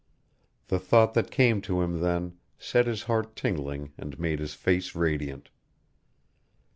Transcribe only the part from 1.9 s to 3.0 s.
then set